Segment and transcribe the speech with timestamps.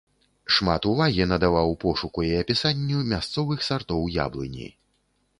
[0.53, 4.67] Шмат увагі надаваў пошуку і апісанню мясцовых сартоў яблыні.